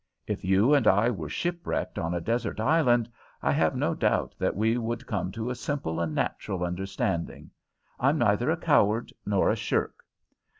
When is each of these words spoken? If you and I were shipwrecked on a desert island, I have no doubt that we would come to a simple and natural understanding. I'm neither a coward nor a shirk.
If 0.25 0.43
you 0.43 0.73
and 0.73 0.87
I 0.87 1.11
were 1.11 1.29
shipwrecked 1.29 1.99
on 1.99 2.15
a 2.15 2.19
desert 2.21 2.59
island, 2.59 3.07
I 3.43 3.51
have 3.51 3.75
no 3.75 3.93
doubt 3.93 4.33
that 4.39 4.55
we 4.55 4.75
would 4.75 5.05
come 5.05 5.31
to 5.33 5.51
a 5.51 5.55
simple 5.55 5.99
and 5.99 6.15
natural 6.15 6.63
understanding. 6.63 7.51
I'm 7.99 8.17
neither 8.17 8.49
a 8.49 8.57
coward 8.57 9.13
nor 9.27 9.51
a 9.51 9.55
shirk. 9.55 10.03